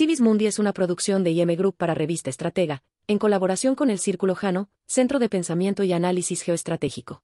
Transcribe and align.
Civis 0.00 0.22
Mundi 0.22 0.46
es 0.46 0.58
una 0.58 0.72
producción 0.72 1.24
de 1.24 1.32
IM 1.32 1.54
Group 1.56 1.76
para 1.76 1.92
Revista 1.92 2.30
Estratega, 2.30 2.82
en 3.06 3.18
colaboración 3.18 3.74
con 3.74 3.90
el 3.90 3.98
Círculo 3.98 4.34
Jano, 4.34 4.70
Centro 4.86 5.18
de 5.18 5.28
Pensamiento 5.28 5.84
y 5.84 5.92
Análisis 5.92 6.40
Geoestratégico. 6.40 7.22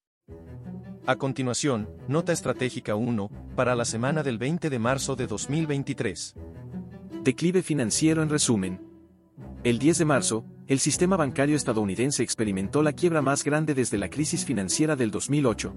A 1.06 1.16
continuación, 1.16 1.88
Nota 2.06 2.34
Estratégica 2.34 2.94
1, 2.94 3.30
para 3.56 3.74
la 3.74 3.86
semana 3.86 4.22
del 4.22 4.36
20 4.36 4.68
de 4.68 4.78
marzo 4.78 5.16
de 5.16 5.26
2023. 5.26 6.34
Declive 7.22 7.62
financiero 7.62 8.22
en 8.22 8.28
resumen. 8.28 8.82
El 9.64 9.78
10 9.78 9.96
de 9.96 10.04
marzo, 10.04 10.44
el 10.66 10.78
sistema 10.78 11.16
bancario 11.16 11.56
estadounidense 11.56 12.22
experimentó 12.22 12.82
la 12.82 12.92
quiebra 12.92 13.22
más 13.22 13.42
grande 13.42 13.72
desde 13.72 13.96
la 13.96 14.10
crisis 14.10 14.44
financiera 14.44 14.96
del 14.96 15.10
2008. 15.10 15.72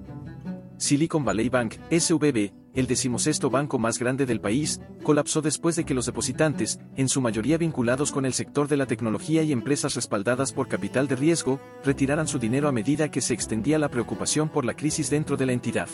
Silicon 0.75 1.23
Valley 1.23 1.47
Bank, 1.47 1.75
SVB, 1.91 2.51
el 2.79 2.87
decimosexto 2.87 3.49
banco 3.49 3.77
más 3.77 3.99
grande 3.99 4.25
del 4.25 4.39
país, 4.39 4.79
colapsó 5.03 5.41
después 5.41 5.75
de 5.75 5.83
que 5.83 5.93
los 5.93 6.05
depositantes, 6.05 6.79
en 6.95 7.09
su 7.09 7.19
mayoría 7.19 7.57
vinculados 7.57 8.11
con 8.11 8.25
el 8.25 8.33
sector 8.33 8.67
de 8.67 8.77
la 8.77 8.85
tecnología 8.85 9.43
y 9.43 9.51
empresas 9.51 9.95
respaldadas 9.95 10.53
por 10.53 10.69
capital 10.69 11.07
de 11.07 11.17
riesgo, 11.17 11.59
retiraran 11.83 12.27
su 12.27 12.39
dinero 12.39 12.69
a 12.69 12.71
medida 12.71 13.11
que 13.11 13.21
se 13.21 13.33
extendía 13.33 13.77
la 13.79 13.89
preocupación 13.89 14.49
por 14.49 14.63
la 14.63 14.75
crisis 14.75 15.09
dentro 15.09 15.35
de 15.35 15.45
la 15.45 15.53
entidad. 15.53 15.89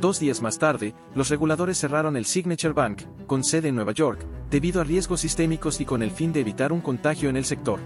Dos 0.00 0.20
días 0.20 0.42
más 0.42 0.58
tarde, 0.58 0.94
los 1.14 1.30
reguladores 1.30 1.78
cerraron 1.78 2.18
el 2.18 2.26
Signature 2.26 2.74
Bank, 2.74 3.02
con 3.26 3.42
sede 3.42 3.68
en 3.68 3.76
Nueva 3.76 3.92
York, 3.92 4.26
debido 4.50 4.82
a 4.82 4.84
riesgos 4.84 5.20
sistémicos 5.20 5.80
y 5.80 5.86
con 5.86 6.02
el 6.02 6.10
fin 6.10 6.32
de 6.34 6.40
evitar 6.40 6.72
un 6.72 6.82
contagio 6.82 7.30
en 7.30 7.36
el 7.38 7.46
sector. 7.46 7.80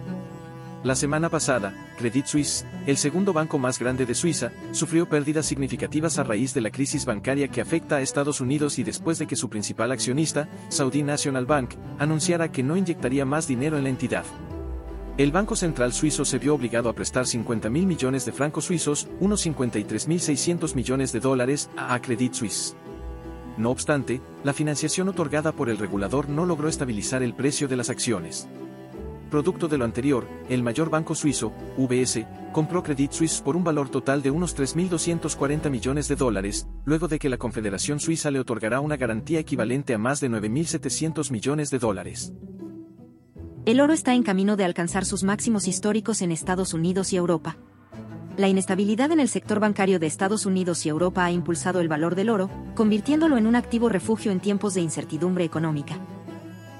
La 0.82 0.94
semana 0.94 1.28
pasada, 1.28 1.74
Credit 1.98 2.24
Suisse, 2.24 2.64
el 2.86 2.96
segundo 2.96 3.34
banco 3.34 3.58
más 3.58 3.78
grande 3.78 4.06
de 4.06 4.14
Suiza, 4.14 4.50
sufrió 4.72 5.06
pérdidas 5.06 5.44
significativas 5.44 6.18
a 6.18 6.24
raíz 6.24 6.54
de 6.54 6.62
la 6.62 6.70
crisis 6.70 7.04
bancaria 7.04 7.48
que 7.48 7.60
afecta 7.60 7.96
a 7.96 8.00
Estados 8.00 8.40
Unidos 8.40 8.78
y 8.78 8.82
después 8.82 9.18
de 9.18 9.26
que 9.26 9.36
su 9.36 9.50
principal 9.50 9.92
accionista, 9.92 10.48
Saudi 10.70 11.02
National 11.02 11.44
Bank, 11.44 11.74
anunciara 11.98 12.50
que 12.50 12.62
no 12.62 12.78
inyectaría 12.78 13.26
más 13.26 13.46
dinero 13.46 13.76
en 13.76 13.84
la 13.84 13.90
entidad. 13.90 14.24
El 15.18 15.32
Banco 15.32 15.54
Central 15.54 15.92
Suizo 15.92 16.24
se 16.24 16.38
vio 16.38 16.54
obligado 16.54 16.88
a 16.88 16.94
prestar 16.94 17.26
50 17.26 17.68
mil 17.68 17.84
millones 17.84 18.24
de 18.24 18.32
francos 18.32 18.64
suizos, 18.64 19.06
unos 19.20 19.46
53.600 19.46 20.74
millones 20.74 21.12
de 21.12 21.20
dólares, 21.20 21.68
a 21.76 22.00
Credit 22.00 22.32
Suisse. 22.32 22.74
No 23.58 23.68
obstante, 23.70 24.22
la 24.44 24.54
financiación 24.54 25.10
otorgada 25.10 25.52
por 25.52 25.68
el 25.68 25.76
regulador 25.76 26.30
no 26.30 26.46
logró 26.46 26.70
estabilizar 26.70 27.22
el 27.22 27.34
precio 27.34 27.68
de 27.68 27.76
las 27.76 27.90
acciones. 27.90 28.48
Producto 29.30 29.68
de 29.68 29.78
lo 29.78 29.84
anterior, 29.84 30.26
el 30.48 30.64
mayor 30.64 30.90
banco 30.90 31.14
suizo, 31.14 31.52
UBS, 31.76 32.26
compró 32.52 32.82
Credit 32.82 33.12
Suisse 33.12 33.40
por 33.40 33.54
un 33.54 33.62
valor 33.62 33.88
total 33.88 34.22
de 34.22 34.32
unos 34.32 34.56
3.240 34.56 35.70
millones 35.70 36.08
de 36.08 36.16
dólares, 36.16 36.66
luego 36.84 37.06
de 37.06 37.20
que 37.20 37.28
la 37.28 37.36
Confederación 37.36 38.00
Suiza 38.00 38.32
le 38.32 38.40
otorgará 38.40 38.80
una 38.80 38.96
garantía 38.96 39.38
equivalente 39.38 39.94
a 39.94 39.98
más 39.98 40.18
de 40.20 40.28
9.700 40.30 41.30
millones 41.30 41.70
de 41.70 41.78
dólares. 41.78 42.32
El 43.66 43.80
oro 43.80 43.92
está 43.92 44.14
en 44.14 44.24
camino 44.24 44.56
de 44.56 44.64
alcanzar 44.64 45.04
sus 45.04 45.22
máximos 45.22 45.68
históricos 45.68 46.22
en 46.22 46.32
Estados 46.32 46.74
Unidos 46.74 47.12
y 47.12 47.16
Europa. 47.16 47.56
La 48.36 48.48
inestabilidad 48.48 49.12
en 49.12 49.20
el 49.20 49.28
sector 49.28 49.60
bancario 49.60 50.00
de 50.00 50.08
Estados 50.08 50.44
Unidos 50.44 50.84
y 50.86 50.88
Europa 50.88 51.24
ha 51.24 51.30
impulsado 51.30 51.80
el 51.80 51.88
valor 51.88 52.16
del 52.16 52.30
oro, 52.30 52.50
convirtiéndolo 52.74 53.36
en 53.36 53.46
un 53.46 53.54
activo 53.54 53.88
refugio 53.88 54.32
en 54.32 54.40
tiempos 54.40 54.74
de 54.74 54.80
incertidumbre 54.80 55.44
económica. 55.44 56.00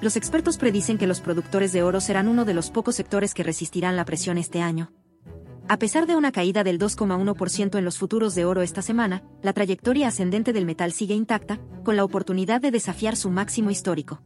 Los 0.01 0.17
expertos 0.17 0.57
predicen 0.57 0.97
que 0.97 1.07
los 1.07 1.21
productores 1.21 1.73
de 1.73 1.83
oro 1.83 2.01
serán 2.01 2.27
uno 2.27 2.47
de 2.47 2.55
los 2.55 2.71
pocos 2.71 2.97
sectores 2.97 3.35
que 3.35 3.43
resistirán 3.43 3.97
la 3.97 4.07
presión 4.07 4.39
este 4.39 4.63
año. 4.63 4.93
A 5.69 5.79
pesar 5.79 6.07
de 6.07 6.17
una 6.17 6.33
caída 6.33 6.65
del 6.65 6.79
2,1% 6.79 7.79
en 7.79 7.85
los 7.85 7.99
futuros 7.99 8.35
de 8.35 8.45
oro 8.45 8.63
esta 8.63 8.83
semana, 8.83 9.23
la 9.43 9.53
trayectoria 9.53 10.09
ascendente 10.09 10.53
del 10.53 10.65
metal 10.65 10.93
sigue 10.93 11.15
intacta, 11.15 11.61
con 11.85 11.97
la 11.97 12.05
oportunidad 12.05 12.61
de 12.61 12.71
desafiar 12.71 13.15
su 13.15 13.31
máximo 13.31 13.71
histórico. 13.71 14.23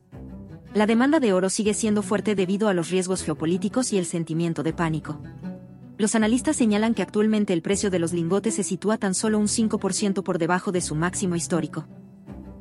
La 0.74 0.86
demanda 0.86 1.20
de 1.20 1.32
oro 1.32 1.50
sigue 1.50 1.74
siendo 1.74 2.02
fuerte 2.02 2.34
debido 2.34 2.68
a 2.68 2.74
los 2.74 2.90
riesgos 2.90 3.22
geopolíticos 3.22 3.92
y 3.92 3.98
el 3.98 4.06
sentimiento 4.06 4.62
de 4.62 4.72
pánico. 4.72 5.20
Los 5.98 6.14
analistas 6.14 6.56
señalan 6.56 6.94
que 6.94 7.02
actualmente 7.02 7.52
el 7.52 7.62
precio 7.62 7.90
de 7.90 7.98
los 7.98 8.12
lingotes 8.12 8.54
se 8.54 8.62
sitúa 8.62 8.96
tan 8.96 9.14
solo 9.14 9.38
un 9.38 9.46
5% 9.46 10.22
por 10.22 10.38
debajo 10.38 10.72
de 10.72 10.80
su 10.80 10.94
máximo 10.94 11.36
histórico. 11.36 11.86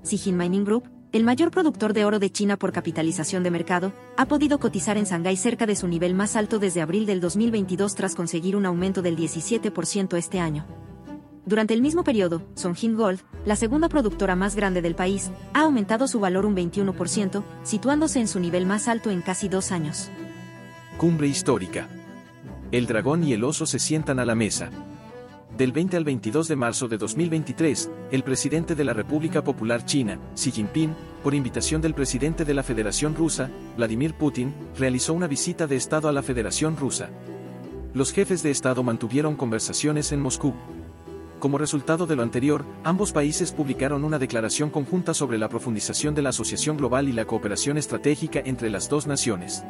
Sijin 0.03 0.35
Mining 0.35 0.65
Group, 0.65 0.89
el 1.13 1.23
mayor 1.23 1.51
productor 1.51 1.93
de 1.93 2.05
oro 2.05 2.17
de 2.17 2.31
China 2.31 2.57
por 2.57 2.71
capitalización 2.71 3.43
de 3.43 3.51
mercado, 3.51 3.93
ha 4.17 4.25
podido 4.25 4.59
cotizar 4.59 4.97
en 4.97 5.05
Shanghái 5.05 5.37
cerca 5.37 5.67
de 5.67 5.75
su 5.75 5.87
nivel 5.87 6.15
más 6.15 6.35
alto 6.35 6.57
desde 6.57 6.81
abril 6.81 7.05
del 7.05 7.21
2022 7.21 7.93
tras 7.93 8.15
conseguir 8.15 8.55
un 8.55 8.65
aumento 8.65 9.03
del 9.03 9.15
17% 9.15 10.17
este 10.17 10.39
año. 10.39 10.65
Durante 11.45 11.75
el 11.75 11.83
mismo 11.83 12.03
periodo, 12.03 12.41
Songjin 12.55 12.95
Gold, 12.95 13.19
la 13.45 13.55
segunda 13.55 13.89
productora 13.89 14.35
más 14.35 14.55
grande 14.55 14.81
del 14.81 14.95
país, 14.95 15.29
ha 15.53 15.61
aumentado 15.61 16.07
su 16.07 16.19
valor 16.19 16.47
un 16.47 16.55
21%, 16.55 17.43
situándose 17.61 18.19
en 18.19 18.27
su 18.27 18.39
nivel 18.39 18.65
más 18.65 18.87
alto 18.87 19.11
en 19.11 19.21
casi 19.21 19.49
dos 19.49 19.71
años. 19.71 20.09
Cumbre 20.97 21.27
histórica. 21.27 21.89
El 22.71 22.87
dragón 22.87 23.23
y 23.23 23.33
el 23.33 23.43
oso 23.43 23.67
se 23.67 23.77
sientan 23.77 24.17
a 24.17 24.25
la 24.25 24.33
mesa. 24.33 24.71
Del 25.63 25.71
20 25.71 25.95
al 25.95 26.03
22 26.03 26.49
de 26.49 26.57
marzo 26.57 26.89
de 26.89 26.97
2023, 26.97 27.89
el 28.11 28.23
presidente 28.23 28.75
de 28.75 28.83
la 28.83 28.91
República 28.91 29.45
Popular 29.45 29.85
China, 29.85 30.19
Xi 30.35 30.51
Jinping, 30.51 30.93
por 31.23 31.33
invitación 31.33 31.81
del 31.81 31.93
presidente 31.93 32.43
de 32.43 32.53
la 32.53 32.63
Federación 32.63 33.15
Rusa, 33.15 33.49
Vladimir 33.77 34.13
Putin, 34.13 34.53
realizó 34.77 35.13
una 35.13 35.25
visita 35.25 35.65
de 35.65 35.77
Estado 35.77 36.09
a 36.09 36.11
la 36.11 36.21
Federación 36.21 36.75
Rusa. 36.75 37.11
Los 37.93 38.11
jefes 38.11 38.43
de 38.43 38.51
Estado 38.51 38.83
mantuvieron 38.83 39.37
conversaciones 39.37 40.11
en 40.11 40.19
Moscú. 40.19 40.53
Como 41.39 41.57
resultado 41.57 42.07
de 42.07 42.17
lo 42.17 42.23
anterior, 42.23 42.65
ambos 42.83 43.13
países 43.13 43.53
publicaron 43.53 44.03
una 44.03 44.19
declaración 44.19 44.69
conjunta 44.69 45.13
sobre 45.13 45.37
la 45.37 45.47
profundización 45.47 46.13
de 46.13 46.23
la 46.23 46.31
asociación 46.31 46.75
global 46.75 47.07
y 47.07 47.13
la 47.13 47.23
cooperación 47.23 47.77
estratégica 47.77 48.41
entre 48.43 48.69
las 48.69 48.89
dos 48.89 49.07
naciones. 49.07 49.63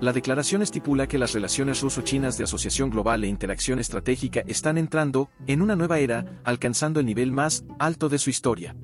La 0.00 0.12
declaración 0.12 0.62
estipula 0.62 1.08
que 1.08 1.18
las 1.18 1.32
relaciones 1.32 1.80
ruso-chinas 1.80 2.38
de 2.38 2.44
asociación 2.44 2.88
global 2.88 3.24
e 3.24 3.26
interacción 3.26 3.80
estratégica 3.80 4.44
están 4.46 4.78
entrando 4.78 5.28
en 5.48 5.60
una 5.60 5.74
nueva 5.74 5.98
era, 5.98 6.40
alcanzando 6.44 7.00
el 7.00 7.06
nivel 7.06 7.32
más 7.32 7.64
alto 7.80 8.08
de 8.08 8.18
su 8.18 8.30
historia. 8.30 8.76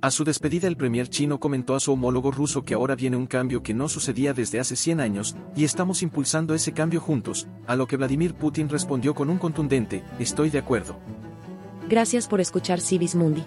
A 0.00 0.10
su 0.10 0.24
despedida 0.24 0.66
el 0.66 0.76
premier 0.76 1.08
chino 1.08 1.38
comentó 1.38 1.76
a 1.76 1.80
su 1.80 1.92
homólogo 1.92 2.32
ruso 2.32 2.64
que 2.64 2.74
ahora 2.74 2.96
viene 2.96 3.16
un 3.16 3.28
cambio 3.28 3.62
que 3.62 3.72
no 3.72 3.88
sucedía 3.88 4.34
desde 4.34 4.58
hace 4.58 4.74
100 4.74 4.98
años, 4.98 5.36
y 5.54 5.62
estamos 5.62 6.02
impulsando 6.02 6.54
ese 6.54 6.72
cambio 6.72 7.00
juntos, 7.00 7.46
a 7.68 7.76
lo 7.76 7.86
que 7.86 7.96
Vladimir 7.96 8.34
Putin 8.34 8.68
respondió 8.68 9.14
con 9.14 9.30
un 9.30 9.38
contundente, 9.38 10.02
estoy 10.18 10.50
de 10.50 10.58
acuerdo. 10.58 10.96
Gracias 11.88 12.26
por 12.26 12.40
escuchar 12.40 12.80
Civis 12.80 13.14
Mundi. 13.14 13.44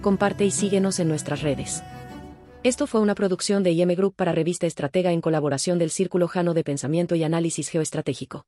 Comparte 0.00 0.46
y 0.46 0.50
síguenos 0.50 0.98
en 0.98 1.08
nuestras 1.08 1.42
redes. 1.42 1.82
Esto 2.62 2.86
fue 2.86 3.00
una 3.00 3.14
producción 3.14 3.62
de 3.62 3.70
IM 3.70 3.94
Group 3.94 4.16
para 4.16 4.32
Revista 4.32 4.66
Estratega 4.66 5.12
en 5.12 5.20
colaboración 5.20 5.78
del 5.78 5.90
Círculo 5.90 6.26
Jano 6.26 6.52
de 6.52 6.64
Pensamiento 6.64 7.14
y 7.14 7.22
Análisis 7.22 7.68
Geoestratégico. 7.68 8.44